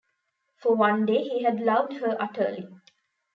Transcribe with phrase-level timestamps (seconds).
[0.63, 2.67] For one day he had loved her utterly.